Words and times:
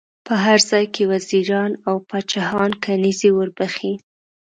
په 0.25 0.33
هر 0.43 0.59
ځای 0.69 0.85
کې 0.93 1.03
وزیران 1.13 1.71
او 1.87 1.95
پاچاهان 2.09 2.71
کنیزي 2.83 3.29
ور 3.33 3.49
بخښي. 3.57 3.93